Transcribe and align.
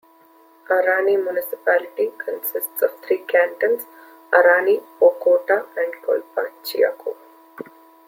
Arani 0.67 1.15
Municipality 1.23 2.11
consists 2.17 2.81
of 2.81 2.89
three 3.03 3.19
cantons, 3.19 3.85
Arani, 4.33 4.81
Pocoata 4.99 5.67
and 5.77 5.93
Collpaciaco. 6.03 7.15